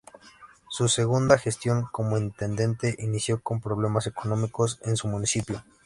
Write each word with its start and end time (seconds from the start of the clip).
Su 0.67 0.87
segunda 0.87 1.37
gestión 1.37 1.83
como 1.91 2.17
intendente 2.17 2.95
inició 2.97 3.39
con 3.39 3.61
problemas 3.61 4.07
económicos 4.07 4.79
en 4.81 4.97
su 4.97 5.07
municipio. 5.07 5.63